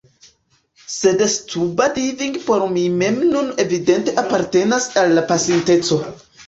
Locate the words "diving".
1.99-2.39